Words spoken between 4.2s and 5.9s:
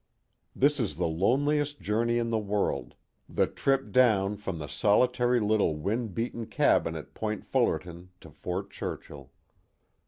from the solitary little